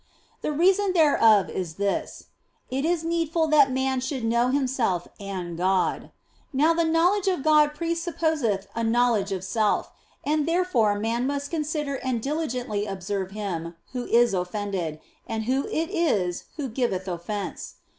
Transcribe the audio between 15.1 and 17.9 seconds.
and who it is who giveth offence.